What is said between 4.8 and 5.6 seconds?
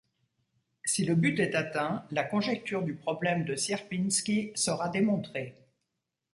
démontrée.